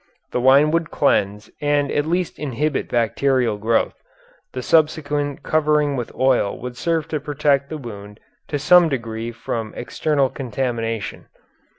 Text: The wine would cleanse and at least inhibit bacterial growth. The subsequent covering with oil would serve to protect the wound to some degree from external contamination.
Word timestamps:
The 0.31 0.41
wine 0.41 0.71
would 0.71 0.89
cleanse 0.89 1.51
and 1.61 1.91
at 1.91 2.07
least 2.07 2.39
inhibit 2.39 2.89
bacterial 2.89 3.59
growth. 3.59 3.93
The 4.53 4.63
subsequent 4.63 5.43
covering 5.43 5.95
with 5.95 6.11
oil 6.15 6.59
would 6.59 6.75
serve 6.75 7.07
to 7.09 7.19
protect 7.19 7.69
the 7.69 7.77
wound 7.77 8.19
to 8.47 8.57
some 8.57 8.89
degree 8.89 9.31
from 9.31 9.75
external 9.77 10.31
contamination. 10.31 11.27